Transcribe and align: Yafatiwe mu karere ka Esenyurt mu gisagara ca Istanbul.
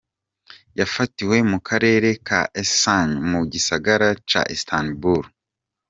Yafatiwe 0.79 1.37
mu 1.51 1.59
karere 1.67 2.09
ka 2.27 2.41
Esenyurt 2.61 3.23
mu 3.31 3.39
gisagara 3.51 4.07
ca 4.29 4.41
Istanbul. 4.55 5.23